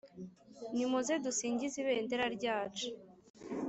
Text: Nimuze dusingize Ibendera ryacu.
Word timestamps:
Nimuze 0.75 1.13
dusingize 1.25 1.75
Ibendera 1.83 2.25
ryacu. 2.35 2.85